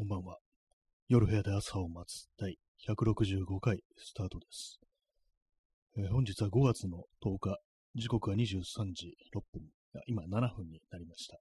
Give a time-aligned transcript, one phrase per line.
[0.00, 0.38] こんばんは。
[1.10, 2.56] 夜部屋で朝を待つ第
[2.88, 4.80] 165回スタートです。
[5.98, 7.58] えー本日は5月の10日、
[7.94, 9.62] 時刻は23時6分、
[10.06, 11.36] 今7分になりました。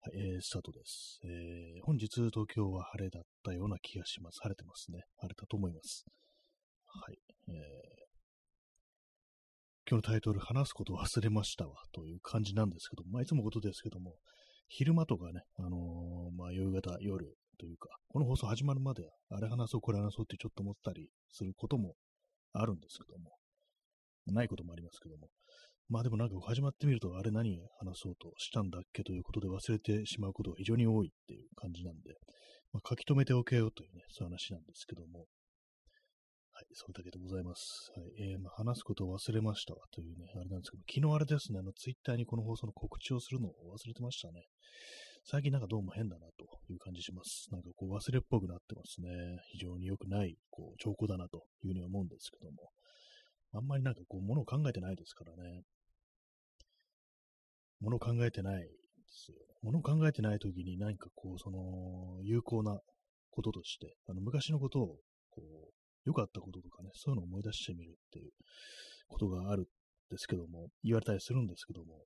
[0.00, 4.40] はい、えースタートです、えー本日東京は晴れだったような気がします。
[4.40, 5.02] 晴れてますね。
[5.18, 6.06] 晴れたと思います。
[6.86, 7.18] はい。
[7.48, 8.02] えー
[9.86, 14.16] 今日のタイトル、話すことを忘れましたわ、という感じなんですけども、まあ、いつもことですけども、
[14.68, 21.94] 昼間とかね、あのーまあ、夕方、夜というか、この放送始まるまで、あれ話そう、これ話そうってちょっと思ったりすることも
[22.52, 23.30] あるんですけども、
[24.26, 25.28] ないこともありますけども、
[25.88, 32.18] まあでもなんか始まってみると、あれ何話そうとしたんだっけということで忘れてしまうことが非常に多いっていう感じなんで、
[32.72, 35.26] まあ、書き留めておけよというね、そういう話なんですけども、
[36.50, 37.92] はい、それだけでございます。
[37.94, 44.46] はい、えーまあ、話すことを忘れましたというね、あれなんですけど、昨日あれですね、あの、ツイッターにこの放送の告知をするのを忘れてましたね。
[45.24, 47.46] 最近なんかどうも変だなという感じします。
[47.52, 49.08] なんかこう忘れっぽくなってますね。
[49.52, 52.70] 非常に良くない、こう、兆候だなというふうに思うんですけども。
[53.54, 55.62] あんまりなんかこう、ものを考えてないですからね。
[57.80, 58.68] ものを考えてないで
[59.10, 59.36] すよ。
[59.62, 62.80] ものを考えてないときに何かこう、その、有効な
[63.30, 64.86] こととして、あの、昔のことを、
[65.30, 65.72] こう、
[66.04, 68.30] 良かったこととかね、そういうのを思い出してみるっていう
[69.06, 69.64] ことがあるん
[70.10, 72.02] ですけども、言われたりするんですけども、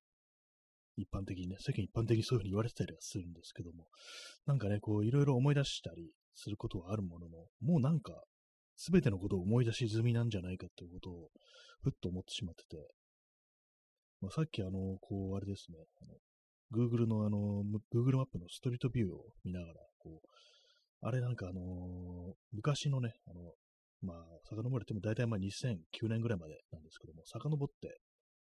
[0.97, 3.87] 一般的にね、世間一般的にそういうふうに言われてたりはするんですけども、
[4.45, 8.13] なんかね、こう、いろいろ思い出したりすることはあるものの、もうなんか、
[8.75, 11.29] すべてのことを思い出し済みなんじゃないかっていうことを、
[11.83, 12.87] ふっと思ってしまってて、
[14.21, 16.17] まあ、さっきあの、こう、あれですね、あの
[16.73, 20.27] Google のあの、Google マップのストリートビューを見ながら、こう、
[21.01, 23.53] あれなんかあのー昔のね、あの、
[24.01, 24.17] まあ、
[24.49, 27.99] 遡れても大体まあ2009年ぐらいまでなんですけども、遡って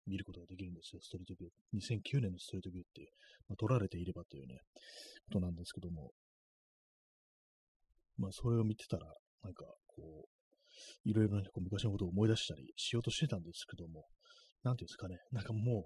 [0.10, 1.98] 見ることができるんですよ、ストリートビュー。
[2.00, 3.08] 2009年のストリートビューっていう、
[3.48, 4.58] まあ、撮られていればというね、
[5.32, 6.12] ことなんですけども、
[8.18, 9.06] まあ、それを見てたら、
[9.44, 14.06] なんか、こう、いろいろね、こう昔のことを思い出したりしようとしてたんですけども、
[14.64, 15.86] なんていうんですかね、なんかも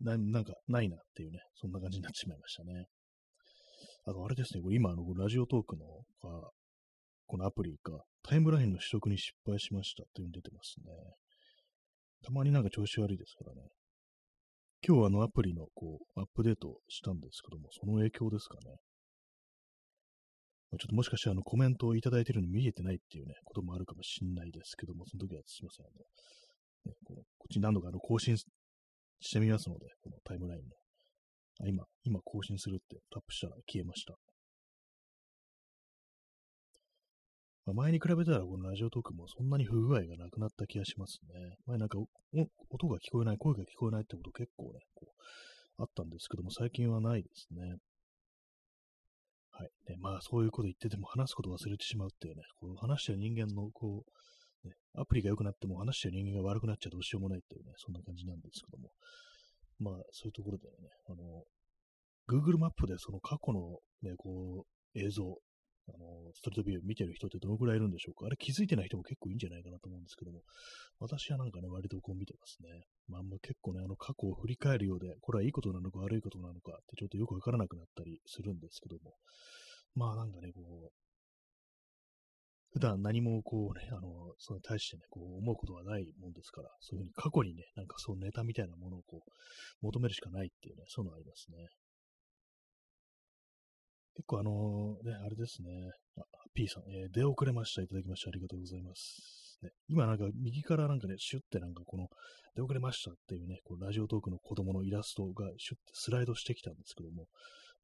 [0.00, 2.86] う、ななんか、ないなっていうね、そんな感じになってしまいましたね。
[4.04, 5.84] あと、あれですね、これ今、あの、ラジオトークの、
[7.26, 10.92] このアプリがタイムラインの取得に失敗しましたっていうの出てますね。
[12.22, 13.68] たまになんか調子悪いですからね。
[14.86, 18.76] 今日あのアプリのこうアップデートしたんですけども、その影響ですかね。
[20.78, 25.86] ちょっともしかしてあのコメントをいただいてるのに見えてないっていうね、こともあるかもしれないですけども、その時はすみません。
[25.86, 25.94] あの
[26.92, 28.44] ね、このこっちに何度かあの更新し
[29.30, 30.74] てみますので、このタイムラインの。
[31.60, 34.14] あ今、今更新するってタップしたら消えました。
[37.74, 41.56] 前に比べたら、このラジオトークもそんなに不具合がなくなった気がしますね。
[41.66, 41.98] 前なんか
[42.70, 47.76] 音が聞こえない、声が聞こえないってこと結構ね、こう、あったんですけども、最近はないですね。
[49.50, 49.70] はい。
[49.88, 54.04] ね、まあ、そういうこと言ってても話すこと忘れてしまうっていうね、こう話してる人間の、こ
[54.64, 58.90] う、ね、アプリが良くなっても話してる人間が悪くなっちゃどうしようもないっていうね、そんな感じなんですけども。
[59.78, 61.42] まあ、そういうところでね、あの、
[62.28, 65.38] Google マップでその過去のね、こう、映像、
[65.88, 68.26] あの、ストリートビュー見てる人ってどのくらいいるんでしょうか？
[68.26, 70.42] あれ気づいてない人も結構いいんじゃないかなと思うんですけども、
[70.98, 72.68] 私はなんかね、割とこう見てますね。
[73.08, 79.14] まあ、ま結構ね、あの過去を振り返るようで、これはいいことなのか悪いことなのかってちょっとよくわからなくなったりするんですけども、
[79.94, 80.92] まあなんかね、こう、
[82.72, 89.30] 普段何もこうね、あの、それに対してね、こう思うことはないもんですから、そういうふうに過去にね、なんかそうネタみたいなものをこう、
[89.86, 91.56] 求めるしかないっていうね、そういうのありますね。
[94.16, 95.68] 結構あのね、あれですね。
[96.18, 96.22] あ、
[96.54, 97.82] P さん、えー出遅れました。
[97.82, 99.58] いただきましてありがとうございます。
[99.62, 102.08] ね、今なんか右からなんかね、シュッてなんかこの
[102.54, 107.26] 出遅れましたっていうね、こうラジオトークの子供のイラストがシュッてスライドしてきたんですけども、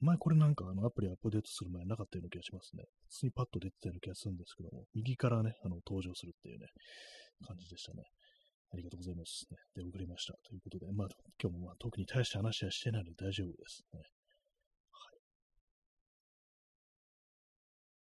[0.01, 2.85] 前これなんかあのアプリアップデートする前なかったような気がしますね。
[3.09, 6.67] 普通にパッと出てたような気がするんですけども、右からね、あの登場するっていうね、
[7.47, 8.05] 感じでしたね。
[8.73, 9.45] ありがとうございます。
[9.51, 10.33] ね、出遅れました。
[10.49, 11.09] ということで、まあ
[11.41, 14.01] 今日もまあ特に大した話はしてないので大丈夫ですね。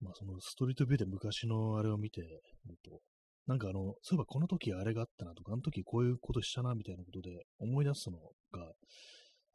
[0.01, 2.41] まあそのストリートビューで昔のあれを見てる
[2.85, 3.01] と、
[3.47, 8.19] なんかあの、そういえばこの時あれがあったなとか、あの時こういうことしたなみたいなことで思い出すの
[8.53, 8.73] が、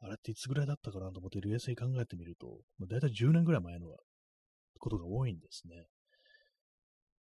[0.00, 3.86] あれっていつぐらいだったかなと思って冷静に考えてみると、まあ、大体10年ぐらい前の
[4.78, 5.86] ことが多いんですね。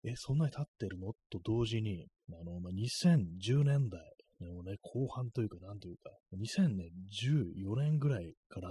[0.05, 1.12] え、そんなに経ってるの？
[1.28, 4.00] と同時に、あの、まあ、2010年代
[4.40, 8.69] のね、後半というか、なんというか、2014年ぐらいから、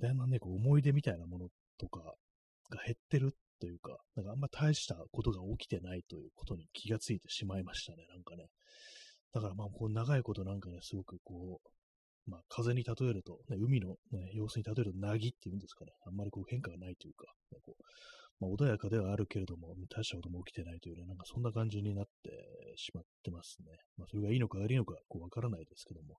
[0.00, 1.48] だんだんね、こう思い出みたいなもの
[1.78, 2.02] とか
[2.70, 8.46] が減ってるというか、なんかあんま大したことが起きてないということに気がついてしまいましたね、なんかね。
[9.32, 15.92] だからまあ、こう長いことなんかね、すごくこう、まあ、風に例えると、ね、海の、ね、様子に例えると、なぎっていうんですかね。
[16.06, 17.82] あんまりこう変化がないというか、ね、こう
[18.40, 23.66] まあ、穏やかではあるけれども、大したことも起きてないというね、なんかそんな感じになってしまってますね。
[23.96, 26.18] まあ、それがいいのか悪いのか、こう、わからないですけども、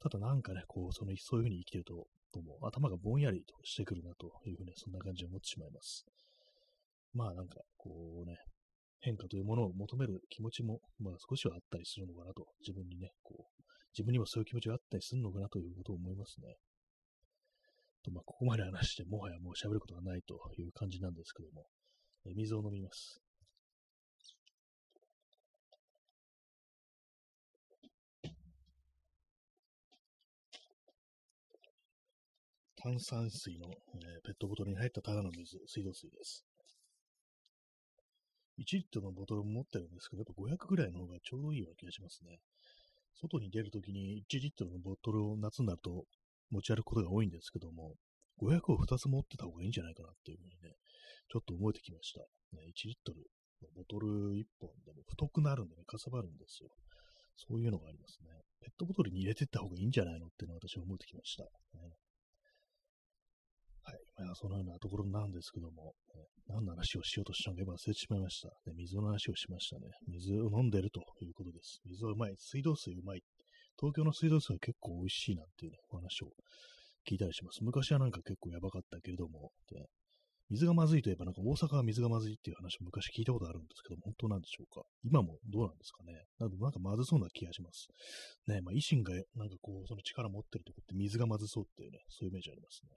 [0.00, 6.04] ただなんかね、こう、その、そういうふうに生きてると、とも頭がぼんやりとしてくるなというふうに、そんな感じで思ってしまいます。
[7.14, 8.36] まあなんか、こうね、
[9.00, 16.56] 変化というものを求める気持ちも、まあ少しはあったりするのかなと、自分にね、こう、自分にもそういう気持ちがあったりするのかなということを思いますね。
[18.02, 21.66] と、まあ、ここまで話して、もはやもう喋ることがないという感じなんですけども、
[22.26, 23.23] え水を飲みます。
[32.84, 36.44] 炭酸水の、え、ペットボトルに入ったただの水、水道水です。
[38.58, 42.40] 1リットルのボトルも持ってるんですけど、やっぱ500ぐらいの方がちょうどいいような気がしますね。
[43.14, 46.04] 外に出るときに1リットルのボトルを夏になると
[46.50, 47.96] 持ち歩くことが多いんですけども、
[48.36, 50.76] 500を2つ持ってた方がいいんじゃないかなっていうふうにね、
[51.32, 52.20] ちょっと覚えてきました。
[52.52, 53.24] ね、1リットル
[53.62, 56.68] のボトル1本でも太くなるんでね、かさばるんですよ。
[57.36, 58.28] そういうのがありますね。
[58.60, 61.44] ペットボトルに入れてった方がいいんじゃないのっていうのは私は思ってきました。
[61.80, 61.96] ね、
[63.84, 64.00] はい。
[64.16, 68.48] まあ、そのようなところなんですけども、ね、何の話をしようとしたのか今忘れてしまいました。
[68.66, 69.92] ね、水の話をしましたね。
[70.08, 71.80] 水を飲んでるということです。
[71.84, 72.34] 水はうまい。
[72.38, 73.22] 水道水うまい。
[73.78, 76.32] 東京の水道水は結構美味しいなっていうね、お話を
[77.08, 77.62] 聞いたりします。
[77.62, 79.84] 昔はなんか結構やばかったけれども、で
[80.50, 84.82] 水がまずいといえば、なんか大阪は水がまずいっていう話を昔聞いたことあるんですけども、本当なんでしょうか？
[85.02, 86.12] 今もどうなんですかね？
[86.38, 87.88] なんかなんかまずそうな気がします。
[88.46, 92.92] ね、まあ維新がなんかこう、その力持ってるとこって水がまずそうっていうね、そういうイメージありますね。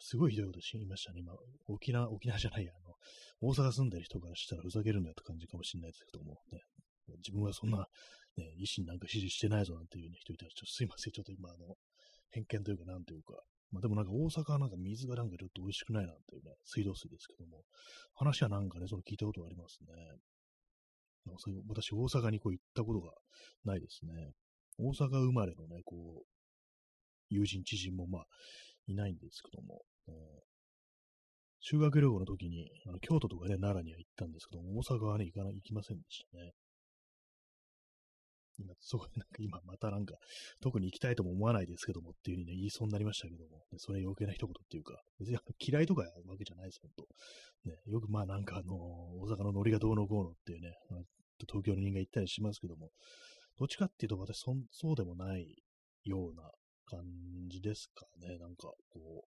[0.00, 1.20] すごいひどいこと言いましたね。
[1.20, 1.32] 今、
[1.66, 2.94] 沖縄、沖縄じゃないや、あの、
[3.40, 6.60] 大阪住んでる人からしたらふざけるんだって感じかもしれないですけども、ね、
[7.18, 7.88] 自分はそんな、
[8.36, 11.76] ね、維新なんか支持してないぞなんていう、ね、人いたら、ちょっとすいません、ちょっと今、あの、
[12.30, 13.40] 偏見というか、なんというか、
[13.70, 17.64] まあでもなんか大阪はなんか水がなんかちょっと美味しくないなんていうね、水道水ですけども、
[18.14, 19.88] 話はなんかね、その聞いたことがありますね。
[21.36, 23.12] そういう私、大阪にこう行ったことが
[23.64, 24.32] ないですね。
[24.78, 26.26] 大阪生まれのね、こう、
[27.28, 28.26] 友人、知人もまあ、
[28.88, 30.14] いないんですけども、えー、
[31.60, 36.52] 修学旅行の時に、あの京都とかね、奈良には行ったんですけども、大阪はね、行かない、行きませんでしたね。
[38.58, 40.14] 今、そう、なんか今またなんか、
[40.60, 50.72] 特に行きたいとも思わないですけどもっていう風にね、言いそうになりましたけども、それ余計な一言っていうか、別に嫌いとかわけじゃないです、本当ね、よくまあなんかあの、大阪のノリがどうのこうのっていうね、
[51.46, 52.90] 東京の人間行ったりしますけども、
[53.58, 55.46] どっちかっていうと私そ、そうでもない
[56.04, 56.50] ような
[56.88, 57.00] 感
[57.48, 59.24] じですかね、なんかこ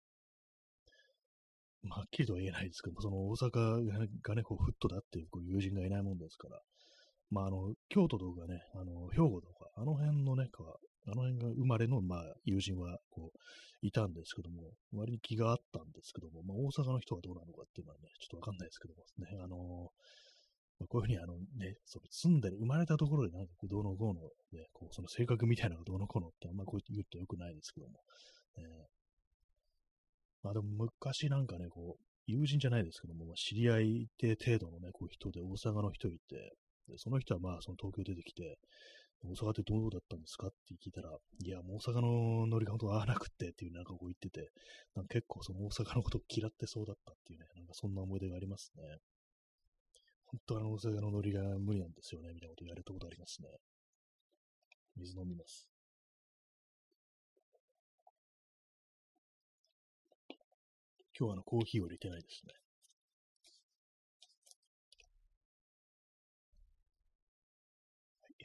[1.82, 3.86] う、まあ、はっきりとは言えないですけども、その大阪
[4.22, 6.60] がね、こう、フットだっていうこう友人がいないもんですから、
[7.30, 10.48] まあ、あの、京都とかね、あの、兵庫とか、あの辺のね、
[11.06, 13.38] あの辺が生まれの、まあ、友人は、こう、
[13.80, 19.90] いたんですけども、割に気があったんですけども、まあ、大阪の人はどうなのかっていうのはね、ちょっとわかんないですけどもね、あのまあ、
[20.86, 24.20] こういうふうに、あのね、その住んでる、生まれたところでなんかこう、どうのこうの、
[24.52, 27.94] ね、こう、その性格みたいなのがどうのこうのってあんまこう言うとよくないですけども、
[28.56, 28.64] ね、
[30.42, 30.66] まあでも
[31.02, 36.52] 昔なんかね、こう、友人じゃないですけども、まあ、知り合いって程度のね、こう人で大阪の人いて、
[36.86, 38.58] で、その人はまあ、その東京出てきて、
[39.24, 44.50] 大阪ってどうだったんですかって聞いたら、いや、もう大阪のノリが本当合わなくってっていうなんかこう言ってて、
[44.94, 48.82] なんか結構その大阪のことを嫌ってそうだったっていうね、なんかそんな思い出がありますね。
[50.30, 53.48] 本当あの大阪のノリが無理なんですよね、みたいなこと言われたことありますね。
[54.96, 55.66] 水飲みます。
[61.18, 62.52] 今日はあのコーヒーを入れてないですね。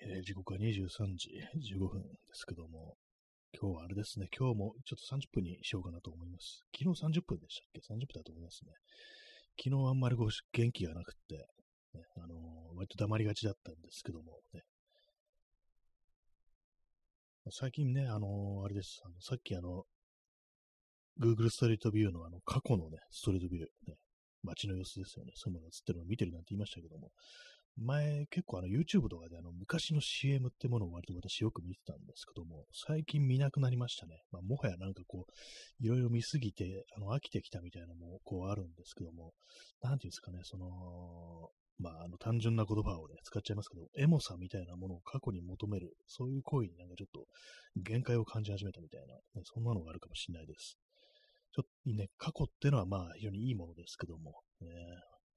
[0.06, 1.32] えー、時刻は23時
[1.76, 2.96] 15分ですけども、
[3.60, 6.64] 今日はあれですね、今日もちょっと30分にしようかなと思います。
[6.76, 8.72] 昨日30分でしたっけ ?30 分だと思いますね。
[9.62, 11.46] 昨日あんまりこう元気がなくって、
[11.94, 14.62] ね、あのー、割と黙りがちだったんですけども、ね、
[17.52, 19.84] 最近ね、あのー、あれです、あのさっきあの、
[21.20, 23.98] Google ストリートビューのあの過去のね、ストリートビュー、ね、
[24.44, 25.32] 街の様子ですよね。
[25.36, 27.12] そういうものが映ってるのを見てるなんて言いましたけども、
[27.78, 34.22] 前、結構あの YouTube とかであの昔の CM ってものを割と私よく見てたんですけども、最近見なくなりましたね。
[34.32, 39.34] まあ、もはやなんかこう、いろいろ見すぎて、あの、飽きてきたみたいなのもこうあるんですけども、
[39.82, 47.26] なんていうんですかね、その、まあ、あの、単純な言葉をね、使っちゃいますけど、エモさみたいなものを過去に求める、そういう行為になんかちょっと
[47.78, 50.78] 限界を感じ始めたみたいな、ね、そんなのがあるかもしれないです。
[51.54, 54.68] ちょっとね、過去ってのはまあ非常にいいものですけども、ね、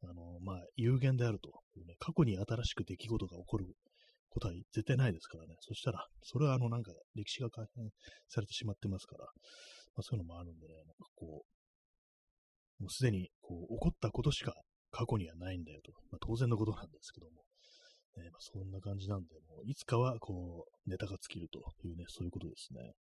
[0.02, 1.50] あの、まあ、有限であると
[1.85, 3.66] ね、過去に新しく出来事が起こる
[4.31, 5.57] ことは絶対ないですからね。
[5.61, 7.88] そしたら、それはあの、なんか、歴史が改変
[8.28, 9.31] されてしまってますから、ま
[10.00, 11.45] あ、そういうのもあるんでね、なんかこ
[12.78, 14.55] う、もうすでに、こう、起こったことしか
[14.97, 15.93] 過去にはないんだよと。
[16.11, 17.43] まあ、当然のことなんですけども。
[18.17, 22.95] ねまあ、そんな感じなんで、もういつかは、こう、ネタが尽きるというね、そういうことですね。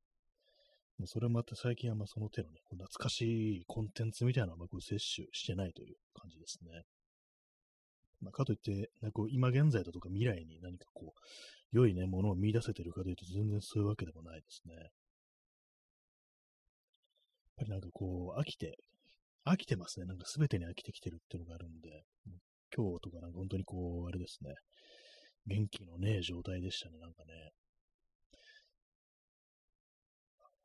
[1.05, 6.83] それもあって最近はまその手のね、懐かしいコンテンツみたいなのはこう摂取してないという感じですね。
[8.21, 14.75] まあ、かといって、なんかこう今現在だとか未来に何かこう、良いね、ものを見出せてるかというと全然そういうわけでもないですね。
[14.75, 14.85] やっ
[17.57, 18.77] ぱりなんかこう、飽きて、
[19.45, 20.05] 飽きてますね。
[20.05, 22.03] なんか全てに飽きてきてるっていうのがあるんで、
[22.75, 24.53] 今日とかなんか本当にこう、あれですね、
[25.45, 27.51] 元気のねえ状態でしたね、なんかね。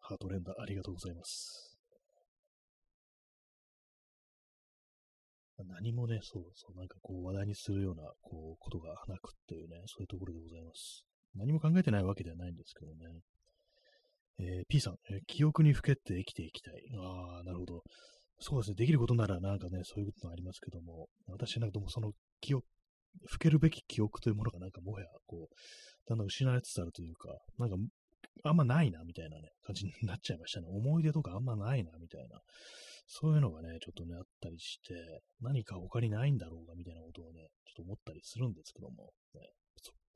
[0.01, 1.77] ハート連打ありがとうございます。
[5.67, 11.05] 何もね、そうそう、なんかこう話題にするようなこうことがなくっていうね、そういうところでございます。
[11.35, 13.21] 何も考えてないわけではないんですけどね。
[14.41, 16.75] えー、P さん、えー、記憶にふけって生きていきたい。
[16.97, 17.83] ああ、なるほど。
[18.41, 22.65] そうですね、できることならなんかね、そういうことがありますけども、私なんかもその記憶、
[23.27, 25.55] ふけるべき記憶というものがなんかもはや、こう、
[26.09, 27.77] だんだん失われつつあるというか、なんか
[28.45, 30.69] あんまないな、みたいなね、感じになっちゃいましたね。
[30.69, 32.41] 思い出とかあんまないな、みたいな。
[33.09, 34.95] そういうのがね、ちょっとね、あったりして、
[35.41, 39.41] 何か他にないんだろうか、みたいなことをね、ちょっと思ったりするんですけども、ね、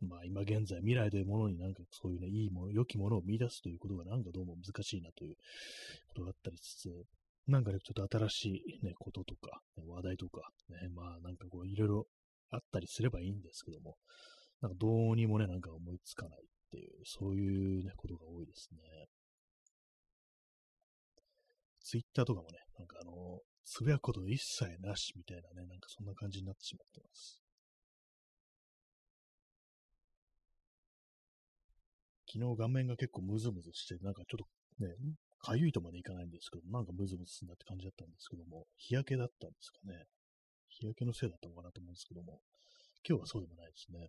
[0.01, 5.37] まあ今現在、未来というものになんかそういうね、いいもの、良きものを見出すということがなんかどうも難しいなという
[6.09, 6.89] ことがあったりしつつ、
[7.49, 12.07] なんかね、ちょっと新しいね、こととか、ね、話題とか、ね、まあなんかこういろいろ
[12.51, 13.97] あったりすればいいんですけども、
[14.61, 18.79] なんかどうにもね、なんか思いつかないっていう、そういうね、ことが多いですね。
[21.81, 27.43] ツイッターとかもね、なんかあの、つぶやくこと一切なしみたいなね、なんかそんな感じになってしまってます。
[32.33, 34.47] 昨日画面が結構ムズムズして、なんかちょっ
[34.79, 34.95] とね、
[35.43, 40.07] かゆいとまでいかないんですけどもなんかムズムズすんだって感じだったんですけども、日焼けだったんですかね。
[40.69, 42.41] 日焼けのせいだったのかなと思うんですけども、
[43.07, 43.99] 今日はそうでもないですね。
[43.99, 44.05] は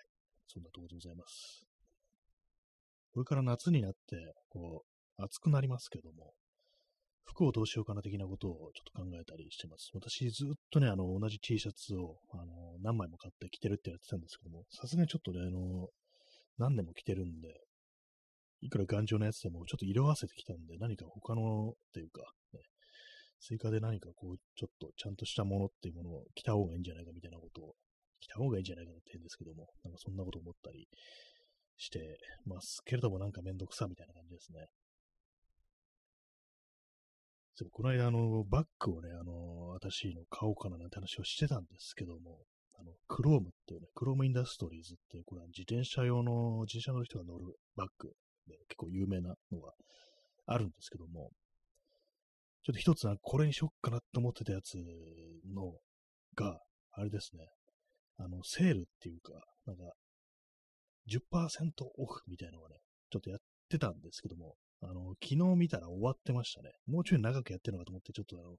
[0.00, 0.04] い
[0.48, 1.64] そんなところでございます。
[3.12, 4.84] これから夏になって、こ
[5.18, 6.34] う、暑くなりますけども、
[7.24, 9.90] 服をどうしようかな的なことをちょっと考えたりしてます。
[9.94, 15.88] 私ずっとね、あの、同じ T シャツを、あの、何枚も買って着てるってやってたんですけども、さすがにちょっとね、あの、
[16.58, 17.48] 何年も着てるんで、
[18.62, 22.22] いくら頑丈なやつでもちょっと色あせてきたんで、何か他のっていうか、
[22.54, 22.60] ね、
[23.40, 27.74] 追加で何かこう、ちょっとちゃんとしたものっていうものを着た方がいいんじゃないかみたいなことを
[28.20, 30.88] 来た方がいいんじゃないかなって言うんですけども、なんかそんなこと思ったり
[31.76, 34.66] してますけれども、なんかめんどくさみたいな感じですね。
[37.58, 42.44] でもこの間、あの、バッグをね、あの、私の買おうかななんて話をしてたんですけども、
[42.78, 48.08] あの、クロームっていうね、クロームインダストリーズっていう、これは自転車用の、自転車の人が乗るバッグ
[48.46, 49.72] で、結構有名なのが
[50.46, 51.30] あるんですけども、
[52.64, 54.76] ちょっと一つはこれにしよっかなと思ってたやつ
[55.54, 55.74] の、
[56.34, 56.60] が、
[56.92, 57.46] あれですね、
[58.18, 59.32] あの、セールっていうか、
[59.66, 59.92] なんか、
[61.08, 62.76] 10%オフみたいなのがね、
[63.10, 66.72] ちょっとやってたんですけども、あの、昨日見たら終わってましたね。
[66.86, 68.56] もうちょい長くやってるのかと思って、ちょっとあの、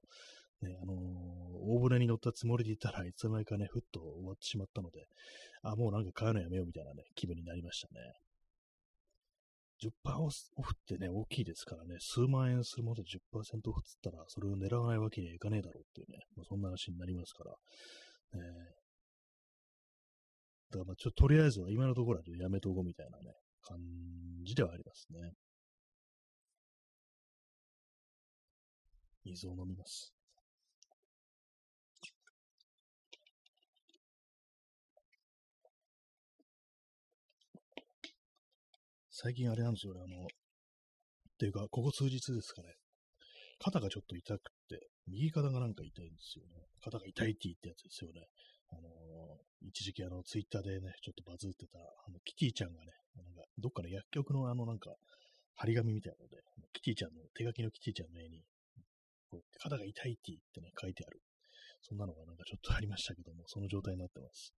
[0.68, 5.06] ね、あのー、大船に乗ったつもりでいたらいつの間にかね、ふっと終わってしまったので、
[5.62, 8.00] あ、もうなんか買うのやめようみたいなね、気分になりましたね。
[9.80, 9.90] 10%
[10.56, 17.50] オフってね、大きいですからね、数万円するもので10%オフっつったら、それを狙わないわけにはいかねえだろうっていうね、まあ、そんな話になりますから、
[18.40, 18.46] ね、
[20.70, 23.32] だからまあちょとりあえずは今のところはやめとこうみたいなね、
[23.62, 23.78] 感
[24.44, 25.32] じではありますね。
[29.28, 30.12] 水を飲みます。
[39.10, 40.26] 最近あれなんですよ、あの、っ
[41.38, 42.68] ていうか、ここ数日ですかね、
[43.58, 46.54] 肩がちょっと痛くて、右肩がなんか痛いんですよね。
[46.80, 48.22] 肩が痛いって言ったやつですよね。
[48.70, 54.94] あのー、一時期あの、ツイッターでね、ちょっとバズってた、あの、キティちゃんがね、なんか、どっかの薬局のあの、なんか、
[55.56, 56.36] 張り紙みたいなので、
[56.72, 58.44] キティちゃんの、手書きのキティちゃんの絵に、
[59.30, 61.20] こう肩が痛いって言ってね、書いてある。
[61.82, 64.52] そんなのがなんかちょっとありましたけども、その状態になってます。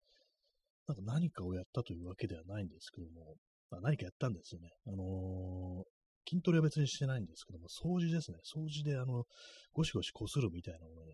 [0.88, 3.35] なんか何かをやったというわけではないんですけども、
[3.69, 4.69] まあ、何かやったんですよね。
[4.88, 8.39] あのー、筋トレは別にしてないんですけども、掃除ですね。
[8.41, 9.25] 掃除であの、
[9.73, 11.13] ゴシゴシ擦るみたいなものをね、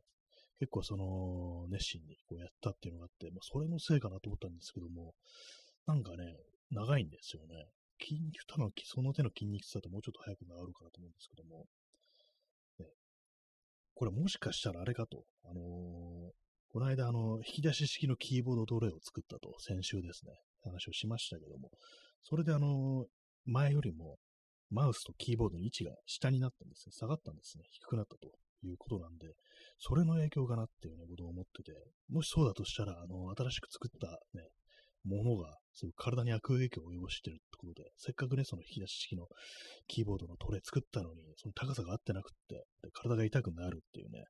[0.59, 5.13] 結構その、熱心にこうやったっていうのがあって、まあ、それのせいかなと思ったんですけども、
[5.85, 6.24] なんかね、
[6.71, 7.67] 長いんですよね。
[8.00, 11.65] 筋肉、多分その手の筋肉痛だともうちょっと早く治るかなと思うんですけども、
[13.95, 15.63] これもしかしたらあれかと、あのー、
[16.71, 21.69] この間、あの、引き出し式のキーボードトレを作ったと、先週ですね、話をしましたけども、
[22.23, 23.05] それであの、
[23.45, 24.17] 前よりも、
[24.69, 26.91] マウスとキーボードの位置が下になったんですね。
[26.91, 27.63] 下がったんですね。
[27.69, 28.31] 低くなったと
[28.63, 29.27] いうことなんで、
[29.79, 31.71] それの影響かなっていうね、ことを思ってて、
[32.09, 34.49] もしそうだとしたら、あの、新しく作ったね、
[35.05, 39.27] ものが、そうい体に悪影響を及ぼしてるってことで、せっかくね、その引き出し式の
[39.88, 44.24] キーボードのトレ作ったのに、その高さが合ってなくって、で体が痛くなるっていうね、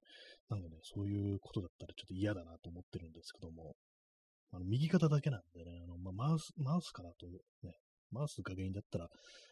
[0.50, 3.76] なんかね、そういうことだったらちょっと嫌だなと思ってるんですけども、
[4.52, 7.74] あの右肩だけなんでね、あのまあ、マウス、マウスかなというね、
[8.12, 9.08] マウスが原因だったら、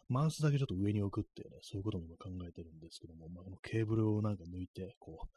[0.08, 5.28] マウスだけちょっと上に置くっていうね、そういうことも考えてるんですけども、まあ、このケーブルをなんか抜いて、こう、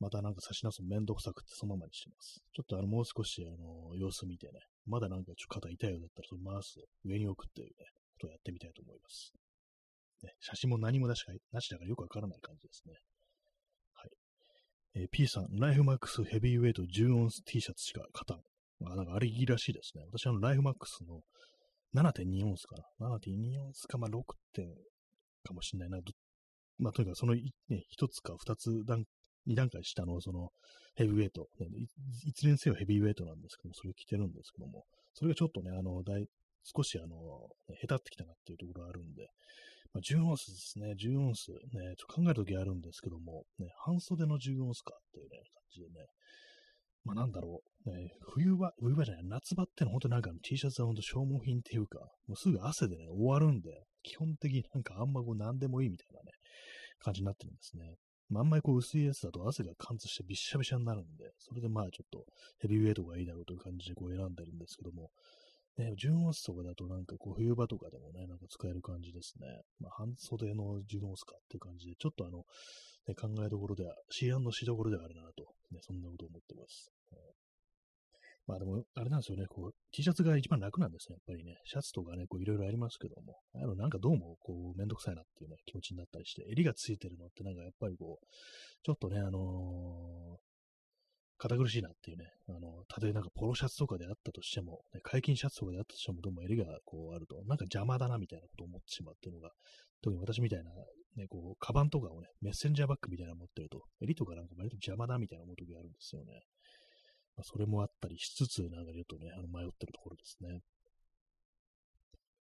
[0.00, 2.40] またなんか差し直すのめんどくさくってそのままにしてます。
[2.54, 7.72] ちょっとあの、もう少しあの、様子見てね、まだなんかちょっと肩痛いようだったら、そのマウスを上に置くっていうね、
[8.14, 9.32] ことをやってみたいと思います。
[10.22, 12.94] ね、写真も何もなしかなしだからよくわからない感じですね。
[13.94, 14.10] はい。
[14.94, 18.90] えー、P さん、ライフマックスヘビーウェイト10オンス T シャツしか勝たん。
[18.90, 20.04] あ、なんかあれいいらしいですね。
[20.10, 21.20] 私あの、ライフマックスの
[21.94, 23.08] 7.2オンスかな。
[23.08, 24.22] 7.2オンスか、まあ6
[24.54, 24.74] 点
[25.44, 25.98] かもしれないな。
[26.78, 29.04] まあとにかくその、ね、1つか2つ段
[29.48, 30.20] 2段階下の？
[30.20, 30.50] その
[30.94, 31.46] ヘビーウェイト、
[32.26, 36.26] 一年生はヘビーウェイトなんですけども、それ着てるんですけども、それがちょっとね、あの、だい
[36.64, 37.16] 少しあの、
[37.80, 39.28] 下手ってきたなっていうところがあるんで、
[39.94, 46.06] まあ、10オンスですね、10オンス、ね、ちょっと考えるときあるんですけども、ね、半袖の10オンスかっていうね、感じでね、
[47.04, 53.70] まあなんだろう、ね、冬場、冬場じゃない、夏場ってのは本当なんか T シャツは本当消耗品っていうか、もうすぐ汗でね、終わるんで、
[54.02, 56.32] 基本的になんかあんまこう何でもいいみたいなね、
[57.00, 57.94] 感じになってるんですね。
[58.30, 62.24] まあ、んまりこう薄いやつだと汗が貫通してびしゃびしゃになるんで、それでまあちょっと
[62.60, 65.10] ヘビーウェイトがいいだろうという感じでこう選んでるんですけども、
[65.78, 69.46] ね、純オスとかだとなんかこう冬場とかでもね、なんか使える感じですね。
[69.80, 72.44] まあ、半袖の純オスかっていう感じで、ちょっとあの、
[73.06, 76.92] ね、考えどころでは、C& しどころではあるなと、ね、そんなこと思ってます。
[78.48, 81.58] まあでも、あれなんですよね、こう、T シャツが一番楽なんですね、やっぱりね。
[81.64, 88.26] シャツとかね、こういろいろありますけども、あの、なんかどうも、こう、めんどくさいなっていうね、気持ちになったりして、襟がついてるのってなんかやっぱりこう、
[88.82, 90.48] ちょっとね、あのー、
[91.36, 99.52] 堅苦しいなっていうね、あの、たとえなんかポロシャツとかであったとしても、ね、解禁シャツとかであったとしても、どうも襟がこうあると、なんか邪魔だなみたいなことを思ってしまうっていうのが、
[100.02, 100.70] 特に私みたいな、
[101.16, 106.42] ね、こう、カバンとかをね、メッセンジャーバッグみたいなの持ってると、襟とかなんか割と邪魔だみたいな思う時があるんですよね。
[107.38, 110.58] まあ、それもあったりしつつ、なんかちょっとね、あの迷ってるところですね。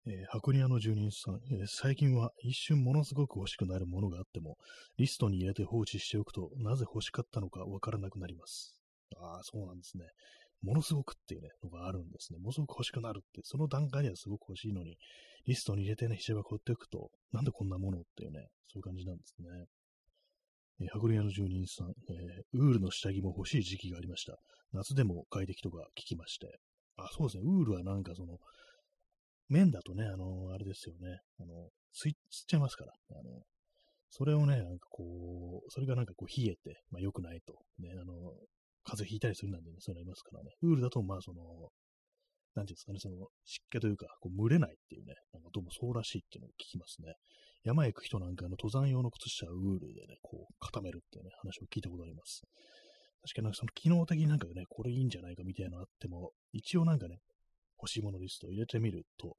[0.07, 4.57] えー、箱庭の住人さん、えー、最近は一瞬ものすごく欲しくなるものがあっても、
[4.97, 8.75] リストに入れて放置しておくと、なぜ欲しかったのかわからなくなります。
[9.21, 10.05] ああ、そうなんですね。
[10.63, 12.39] ものすごくっていうね、のがあるんですね。
[12.39, 14.97] ものすごく欲しくなるって、その段階ではすごく欲しいのに、
[15.47, 19.67] リストに入れてね、筆箱放っておくと、なんでこんなものっていうね、そういう感じなんですね。
[20.81, 24.37] えー、箱庭の住人さん、えー、ウールの下着も欲しい時期がありました。
[24.73, 26.59] 夏でも快適とか聞きまして。
[26.97, 27.43] あ、そうですね。
[27.45, 28.39] ウールはなんかその、
[29.49, 31.21] 麺だとね、あの、あれですよね。
[31.41, 32.13] あの、吸っ
[32.47, 32.93] ちゃいますから。
[33.11, 33.43] あの、
[34.11, 37.55] それをね、なんかこう、それがなんかこう冷えて、まあ良くないと。
[37.79, 38.33] ね、あの、
[38.85, 40.51] 風邪ひいたりするなんでね、そういうのありますからね。
[40.63, 41.43] ウールだと、まあその、
[42.55, 47.15] なんていうんですかね、その湿気というか、こう蒸れないっていうね、なんかどうもそうらしいっていうのを聞きますね。
[47.67, 52.43] 山へ行く人なんかの登山用の靴下をウールでね、こう固めるっていうね、話を聞いたことあります。
[53.23, 57.19] 確かになんかその機能的になんかね、これいいんじゃないかみたいなのあっても、一応なんかね、
[57.79, 59.35] 欲しいものリストを入れてみると、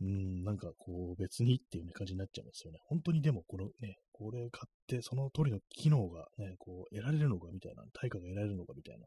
[0.00, 2.78] うん、なんかこう別にっていう、ね、感じになっちゃいますよね。
[2.86, 9.06] 本当にでもこのね、これ買ってその通りの機能がね、こう得られるのかみたいな、対価が得られるのかみたいな、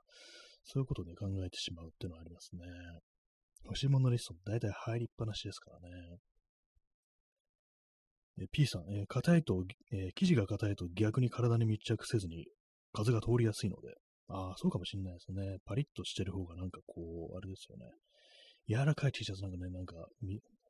[0.66, 2.66] そういうことで考えてしまうっていうのはありますね。
[3.64, 6.18] 欲しいものリストも大体入りっぱなしですからね。
[8.40, 12.46] え P さん、えー、硬いと、えー、生地が硬いと逆に体に密着せずに
[12.94, 13.94] 風が通りやすいので、
[14.28, 15.58] ああ、そうかもしんないですね。
[15.66, 17.86] パリッとしてる方がなんかこう、あれですよね。
[18.68, 19.96] 柔らかい T シャツなんかね、なんか、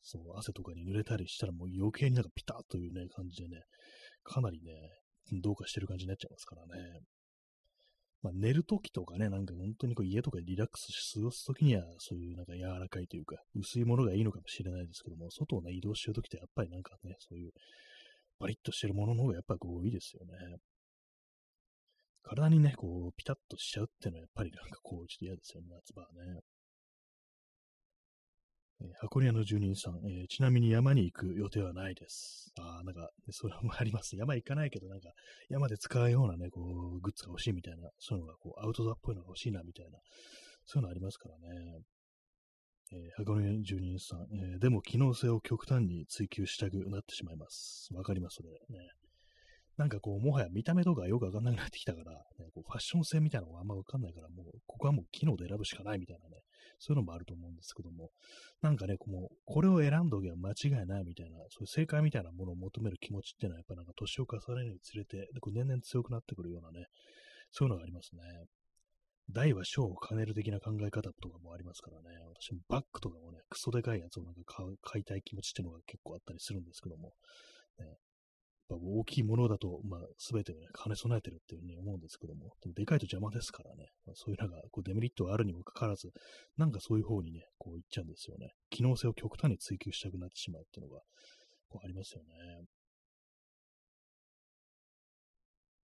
[0.01, 3.61] そう、汗とかに濡れたりしたらもう余計になんかピタッというね、感じでね、
[4.23, 4.71] かなりね、
[5.43, 7.01] どうかしてる感じになっちゃいますからね。
[8.21, 17.51] まあ、寝るときとかね、なんか本当にこう家とかでリラックスし過ごすときには、そういうなんか柔らかいというか、薄いものがいいのかもしれないですけども、外をね、移動してるときってやっぱりなんかね、そういう
[18.39, 20.57] バリッとしてるものの方がやっぱこういいですよね。
[22.23, 26.41] 体にね、こう、ピタッとしちゃうっていうのはやっぱりなんかこう、ちょっと嫌ですよね、夏場はね。
[28.81, 32.51] えー、箱庭の住人さん、えー、ちなみに山に行く予定はないです。
[32.59, 34.15] ああ、なんか、それもあります。
[34.15, 35.09] 山行かないけど、なんか、
[35.49, 39.99] 山で使うようなね、こう、グッズが欲しいみたいな、そういうのが、こう、アウトドアっぽいのが欲しいな、みたいな、
[40.65, 41.81] そういうのありますからね。
[42.93, 47.87] えー、箱根住人さん、えー、でも機能性を極端に追求したくなってしまいます。
[47.93, 48.89] わかります、それね。
[49.81, 56.37] なんかこう、もはや見た目とかよくわかんなくなってきたから、ね、こうファッション性みたいなのがあんまわかんないから、もう、ここはもう機能で選ぶしかないみたいなね、
[56.77, 58.11] そういうのもあると思うんですけども、
[58.61, 66.85] なんかね、こうこれを選んどけば間違いないみたいな、そういう正解みたいなものを求める気持ちっていうのは、やっぱなんか年を重ねるにつれて、こう年々強くなってくるようなね、
[67.49, 68.21] そういうのがありますね。
[69.31, 77.13] 大は小を兼ねる的な考え方とかもありますからね、私もバッグとかもね、クソでかいやつをなんか買いたい気持ちっていうのが結構あったりするんですけども、
[77.79, 77.97] ね、
[78.71, 86.09] ぱ大きいものだと、まあ、すべてをね、兼ね備えてるっていうふうに思うんですけども、でもでかいと邪魔ですからね、まあ、そういうなんか、こうデメリットがあるにもかかわらず、
[86.57, 88.51] なんかそういう方にね、こう行っちゃうんですよね。
[88.69, 91.01] 機能性を極端に追求したくなってしまうっていうのが、
[91.69, 92.65] こうありますよね。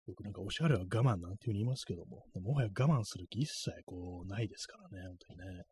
[0.08, 5.64] よくなんかおしゃれは我慢なんていうふうに言いますけども、もはや我慢する気一切こうないですからね、本当にね。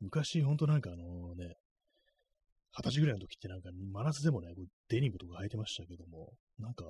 [0.00, 1.56] 昔、本当なんかあのね、
[2.72, 4.54] 二十歳ぐらいの時ってなんか、真夏でもね、
[4.88, 6.84] デニムとか履いてましたけども、なんか、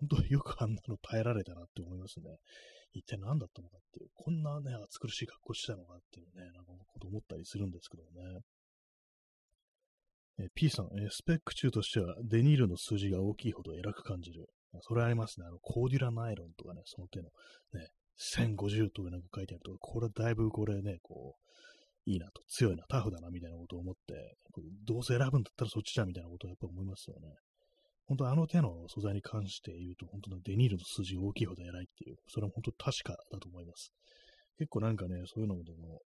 [0.00, 2.36] 本当によくあんなの耐えられたなって思いますね。
[2.92, 8.40] 一体何だったのかっていう、こんなね、暑苦しい格好してたのかっていうね、なんかこと思ったりするんですけどね。
[10.40, 14.48] え P さん、えスペック中としては、デニールの数字が大きいほど偉く感じる。
[14.82, 15.46] それありますね。
[15.46, 17.30] あの、コーデュラナイロンとかね、その手の、
[17.72, 17.88] ね、
[18.18, 21.47] 1050とかなんか書いてあるとか、これだいぶこれね、こう、
[22.08, 24.36] いいなと、強いな、タフだな、みたいなことを思って、
[24.86, 27.28] どうせ選ぶんだったらそっちだ、みたいなことをやっぱ思いますよね。
[28.06, 33.92] 本当あの手の素材に関して言うと、本当のデニールの数字が大きいほど偉いっていう、それは本当確かだと思います。
[34.58, 36.00] 結構なんかね、そういうのでも、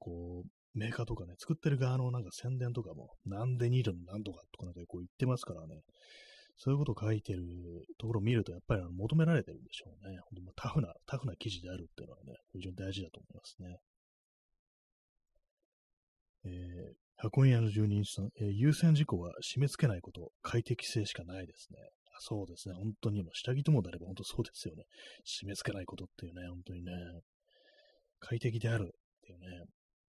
[0.00, 5.82] こう、メーカーとかね、作ってる側のなんか宣伝とかも、なんでニールのなんとかとかなんかこう言ってますからね、
[6.56, 7.42] そういうことを書いてる
[7.98, 10.18] ところを見ると、やっぱりあの求められてるんでしょうね。
[10.34, 13.78] 本当タフな、タフな記事であるっていうのはね、非常に大事だと思いますね。
[16.44, 21.78] えー、箱屋の住人さん、えー、優先事項は締め付けないこと、快適性しかないですね。
[22.20, 22.74] そうですね。
[22.74, 24.84] 本当に、下着ともであれば本当そうですよね。
[25.26, 26.92] 締め付けないことっていうね、本当にね、
[28.20, 29.46] 快適であるっていうね、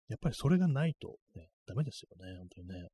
[0.08, 2.88] やっぱりそれがないと、ね、ダメですよね、本当にね。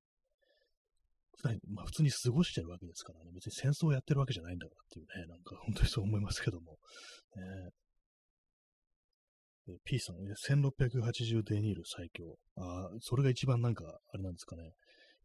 [1.37, 6.79] 普段、まあ、普通に過ごしてるわけですからね、別に戦争をやってるわけじゃないんだからっていうね、なんか本当にそう思いますけども、
[7.37, 7.71] ね、
[9.85, 12.37] P さん、1680デニール最強。
[12.57, 14.73] ああそれが一番なんか、あれなんですかね。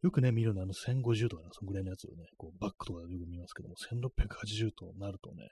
[0.02, 5.48] よくね、見るのはあの1050とかね、そのぐらいのやつをね、こうバックとかでよく見ますけども、1680となるとね、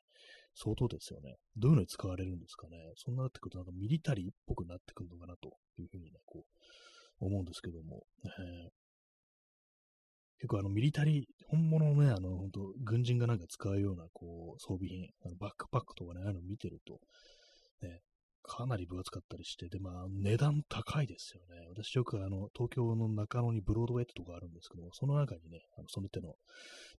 [0.55, 1.35] 相当ですよね。
[1.57, 2.77] どういうのに使われるんですかね。
[2.96, 6.44] そんなってくるとなんかミリタリーっぽくなってくるのかなというふうにね、こ
[7.20, 8.05] う、思うんですけども。
[8.25, 8.70] えー、
[10.38, 17.01] 結構あのミリタリー、本物のね、あの、本当軍人がなんか使うような、こう、装備品、あのバックパックとかね、ああいうの見てると、
[17.83, 18.01] ね、
[18.46, 21.66] かなり分厚かったりして、で、まあ、値段高いですよね。
[21.68, 26.35] 私よくあの、東京の中野にブロードウェイってとこあるんですけどもその中にね、あのその手の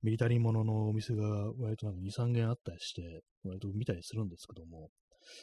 [0.03, 1.25] ミリタリーもののお店が
[1.59, 4.91] 割となんか2、3軒あったりして、割と見たりするんですけども、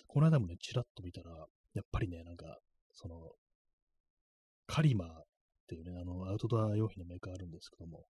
[0.08, 1.32] この間もね、ちらっと見たら、
[1.74, 2.60] やっぱりね、なんか、
[2.92, 3.32] その、
[4.68, 5.12] カリマーっ
[5.68, 8.06] ていうね、あの、アウトドア用品のメーカーあるんですけども、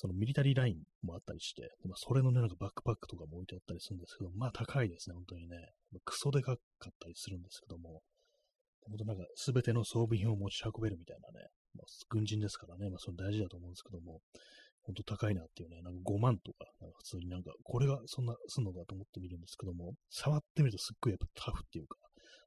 [0.00, 5.56] そのミリタリーラインもあったりして、まあ、それのね、なんかバックパックとかも置いてあったりするんですけど、まあ高いですね、本当にね。
[6.06, 8.00] クソでかかったりするんですけども、
[8.88, 14.20] 本当なんか全ての装備品を持ち運べるみたいなね、まあ、軍人ですからね、まあそれ大事だと思うんですけども、
[14.88, 21.98] 本当高いなっていうね、なんか5万とか、なんか普通になんか、これがそんなすんのかと思ってみるんですけども、触ってみるとすっごいやっぱタフっていうか、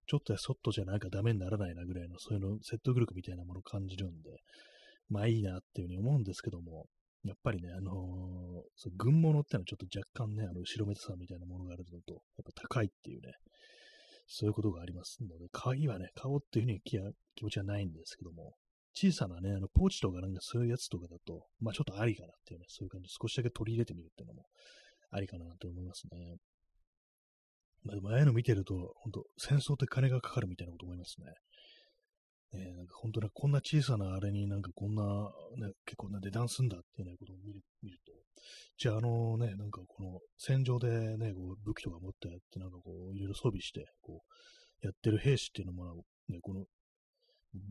[0.10, 4.42] ちょっとやそっとじゃなんかダメにならないなぐらいの、そういうの説得力みたいなものを感じるんで、
[5.10, 6.88] まあいいなっていうふうに思うんですけども、
[7.24, 7.96] やっぱりね、あのー、
[8.76, 12.22] そ軍物ってのはちょっと若干ね、あの、後ろめたさみたいなものがあるのと、やっ
[12.54, 13.34] ぱ高いっていうね、
[14.28, 18.56] そういうことがありますので、鍵はね、買おうっていうふうに気持ちはないんですけども、
[18.94, 24.46] 小さなね、あの、ポーチとかなんかそういうやつとかだと、まあちょっとありかなっていうね、そういう感じで少しだけ取り入れてみるっていうのも
[25.12, 26.38] ありかなと思いますね。
[27.84, 31.34] まあでもああいうの見てると、本当戦争って金がかかるみたいなこと思いますね。
[32.54, 35.04] ね、なんか本当にこんな小さなあれになんかこんな、
[35.58, 38.14] ね、結構な値段すんだっていうね、ことを見る見ると、
[38.78, 44.22] じゃああのね、なんかこの戦場でね、こう武器とか持ってやって、なんかこういろいろ装備して、こ
[44.84, 46.66] うやってる兵士っていうのも、ね、この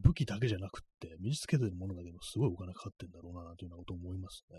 [0.03, 4.59] 武器だけじゃなくって、身につけてるものだけど、すごいお金かかってんだろうな、というようなことを思いますね。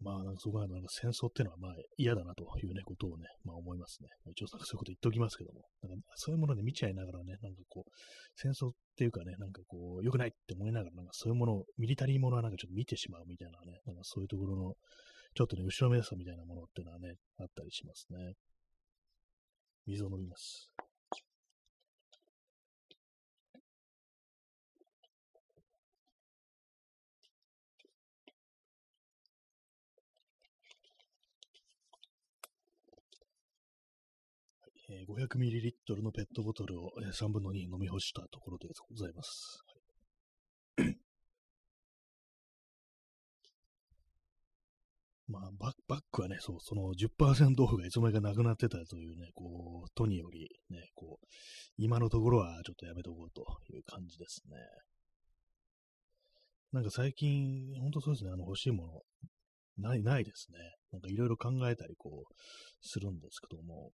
[0.00, 4.08] まあ、なんかそこはなんか戦争っていうのはまあ嫌だなというね、ことをね、まあ思いますね。
[4.30, 7.90] 一応そういうこと言っておきますけども、なんかそういうもので見ちゃいながらね、なんかこう、
[8.34, 14.74] 戦争っていうかね、なんかこう、良くないって思いながら、なんかそういうものを、ミリタリーものはなんかちょっと見てしまうみたいなね、なんかそういうところの、
[15.34, 18.34] ちょっとね、後ろめさみたいなものっていうのはね、あったりしますね。
[19.86, 20.70] 水を飲みます。
[35.04, 39.62] 500ml のペットボトルを3分の2飲み干したところでございます。
[45.28, 51.26] まあ、バックはね、そう、その10%オフがいつの間にかなくなってたというね、こう、とにより、ね、こう、
[51.76, 54.56] 今のところはちょっとやめとこうという感じですね。
[56.72, 59.02] なんか最近、ほんとそうですね、あの欲しいもの、
[59.78, 60.58] ない、ないですね。
[60.92, 62.34] なんかいろいろ考えたり、こう、
[62.80, 63.90] するんですけども、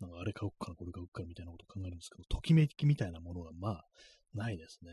[0.00, 3.84] なんかあれ買おっかな、これ買おっかなみたいなこと考えるんですけど、ときめきみたいなものがまあ、
[4.34, 4.90] ないですね。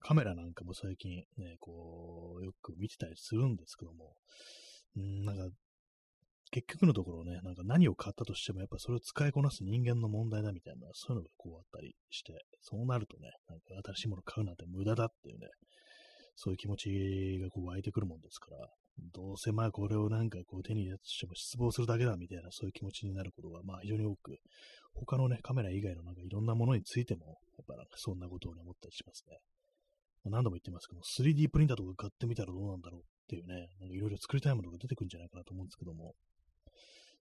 [0.00, 4.14] カメラなんかも最近ね、こう、よく見てたりするんですけども、
[4.96, 5.48] うん、なんか、
[6.50, 15.48] 結局のところね、なんか何を買ったとしても、やっぱそれを使いこなす人間の問題だみたいな、そういうのがこうあったりして、そうなるとね、なんか新しいもの買うなんて無駄だっていうね、
[16.36, 24.38] そういう気持ちがこう湧いてくるもんですから、どうせまあこれをなんかこう手に入れしても失望するだけだみたいなそういう気持ちになることがまあ非常に多く、
[24.94, 29.38] 他のね、カメラ以外のなんかいろんなものについても、 やっぱなんかそんなことをね、思ったりしますね。
[30.24, 36.14] まあ、何度も言ってますけど、3D プリンターとか買ってみたらどうなんだろうっていうね、なんかいろいろ作りたいものが出てくるんじゃないかなと思うんですけども、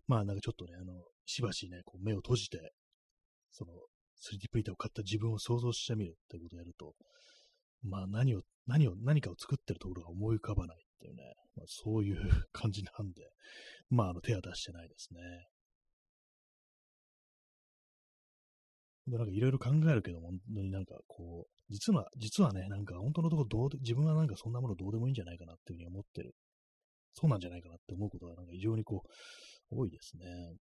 [0.07, 0.93] まあなんかちょっとね、あの、
[1.25, 2.73] しばしね、こう目を閉じて、
[3.51, 3.73] その
[4.21, 6.93] 3D プリンターを買った自分を想像してみるってことをやると、
[7.81, 12.17] まあ何を、何を、何かを作ってるところが思い浮かばないていうね、まあ、そういう
[12.53, 13.29] 感じなんで、
[13.89, 15.19] まああの手は出してないですね。
[19.05, 26.33] なんかいろいろ考えるけど、本当になんかこう、実は、実はね、なんか本当のところどう、自分はなんかそんなものどうでもいいんじゃないかなっていうふうに思ってる。
[27.13, 30.55] そうなんじゃないかなって思うことがなんか非常にこう、多いですね。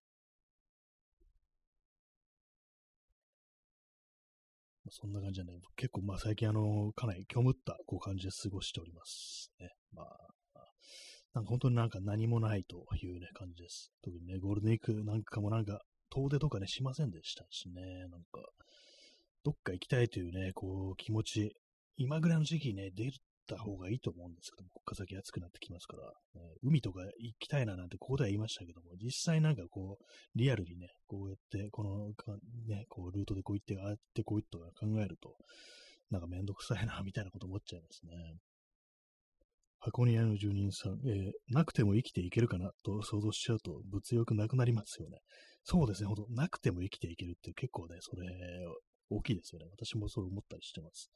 [4.89, 9.69] そんな感じじゃない、結構まあ最近あの、かなり虚無ったこう感じで過ごしておりますね。
[9.93, 10.07] まあ、
[11.33, 13.91] なんか本当になんか何もないというね、感じです。
[14.01, 18.41] 特にね、ゴールデンウィークなんかもなんか遠出とかね、しませんでしたしね、なんか、
[19.43, 21.55] どっか行きたいというね、こう、気持ち、
[21.97, 23.11] 今ぐらいの時期ね、出る
[23.55, 26.03] た方がいいと思うんですけども、こっから先暑くなってきますから、
[26.41, 32.07] ね、海とか行きたいななんてここでは言いましたけども、実際なんかこう、リアルにね、こうやって、この、
[32.67, 35.35] ね、こう、ルートでこう行って、ああってこう行って考えると、
[36.09, 38.11] なんかめんどくさいな、 みたいなこと思っちゃいますね。
[39.79, 45.17] 箱庭の住人さん、えー、なくても生きていけるかなと想像しちゃうと物欲なくなりますよね。
[45.63, 48.27] そうですね、ほんと、なくても生きていけるって結構ね、それ
[49.11, 49.67] 大きいですよね。
[49.71, 51.11] 私もそう思ったりしてます。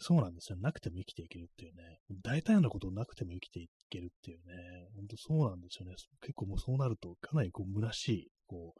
[0.00, 0.58] そうなんですよ。
[0.58, 1.98] なくても生きていけるっていうね。
[2.22, 4.88] 大体のことなくても生きていけるっていうね。
[4.96, 5.94] ほんとそうなんですよね。
[6.20, 8.74] 結構もうそうなると、かなりこう、虚しい、こ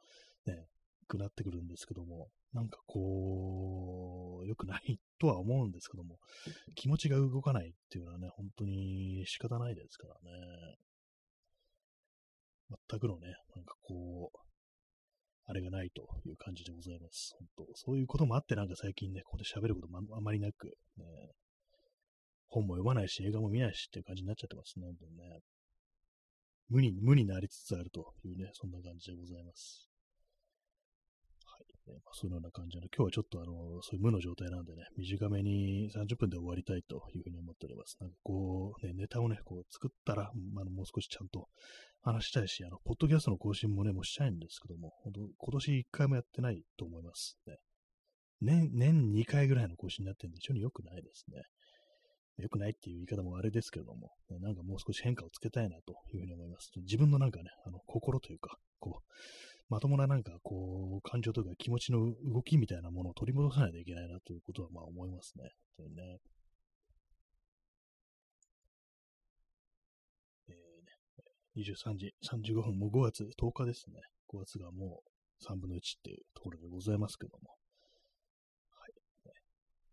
[0.46, 0.66] う、ね、
[1.08, 6.18] くなってくるんですけども、なんかこう、良くないとは思うんですけども、
[6.76, 10.76] 気持ちが動かないっていうのはね、本当に仕方ないですからね。
[12.90, 14.47] 全くのね、なんかこう、
[15.48, 17.34] あれがないという感じでございます。
[17.56, 21.04] 本当そういうこともあってなんか最近ね、ここで喋ることもあまりなく、ね、
[22.48, 25.40] 本も読まないし、映画も見ないしっていう感じになっちゃってますね、本当にね。
[26.68, 29.87] 無に、無になりつつあるというね、そんな感じでございます。
[31.92, 37.96] ねまあ、そのような感じで、今日はちょっとあの、そういう無の状態なんでね、短めに30分で終わりたいというふうに思っております。
[38.00, 41.48] なんかこう、ね、ネタをね、こう作ったら、あ、もう少しちゃんと
[42.02, 47.56] 話したいし、あの、ポッドキャストの更新もね、もうしたいんですけども、本当今年1回もやってないと思いますね。
[48.40, 51.42] 年、年2回ぐらいの更新になってるんで、非常に良くないですね。
[52.38, 56.70] 良くないっていう言い方もあれですけれども、ね、なんかもう少し変化をつけたいなというふうに思います。
[56.76, 65.50] 自分のなんかね、あの、心というか、こう、まともななんかこう、感情とか気持ちの動きみたいなものを取り戻さないといけないなということはまあ思いますね。
[65.76, 66.18] 本当にね。
[71.58, 74.00] 23時35分、もう5月10日ですね。
[74.32, 77.50] 5月がもう3分の1っていうところでございますけども。
[78.70, 78.92] はい。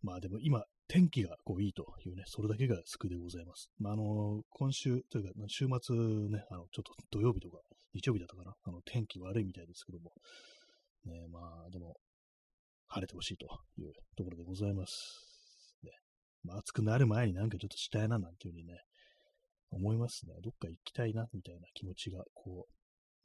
[0.03, 3.71] まあでも今、天気がこういいというね、それだけが救いでございます。
[3.79, 5.95] まあ、あの、今週というか、週末
[6.29, 7.57] ね、あの、ちょっと土曜日とか
[7.95, 10.11] 日曜日だったかな、あの、天気悪いみたいですけども、
[11.05, 11.95] ね、まあ、でも、
[12.87, 15.25] 晴れてほしいというところでございます。
[15.83, 15.91] ね、
[16.43, 18.79] まあ、暑くなる前になんかちょっとしたいななんていうふうにね、
[19.71, 20.35] 思いますね。
[20.43, 22.67] どっか行きたいな、みたいな気持ちが、こ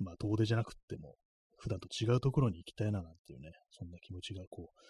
[0.01, 1.17] う、まあ、遠出じゃなくっても、
[1.59, 4.81] 普段と違うところに行きたいな、なんていうね、そんな気持ちが、こう、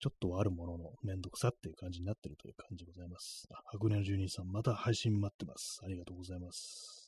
[0.00, 3.46] ちょっとあるもののめんどくさっていう感じになってるという感じでございます。
[3.50, 5.80] あ、白年の住人さん、また配信待ってます。
[5.84, 7.07] ありがとうございます。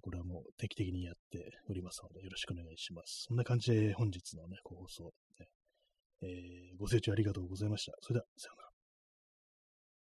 [0.00, 3.26] これはもう定期的にやっておりますので、よろしくお願いします。
[3.28, 5.46] そんな感じで本日のね、放送、ね
[6.22, 7.92] えー、ご清聴ありがとうございました。
[8.00, 8.65] それでは、さようなら。